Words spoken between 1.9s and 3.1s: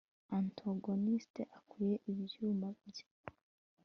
ibyuma bye